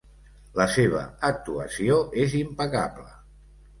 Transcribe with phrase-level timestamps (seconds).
[0.59, 3.09] La seva actuació és impecable.